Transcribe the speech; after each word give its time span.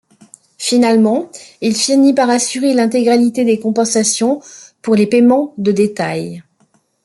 Finalement, 0.57 1.29
il 1.61 1.75
finit 1.75 2.15
par 2.15 2.27
assurer 2.27 2.73
l'intégralité 2.73 3.45
des 3.45 3.59
compensations 3.59 4.41
pour 4.81 4.95
les 4.95 5.05
paiements 5.05 5.53
de 5.59 5.71
détail. 5.71 6.41